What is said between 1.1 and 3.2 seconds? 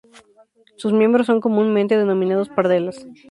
son comúnmente denominadas pardelas.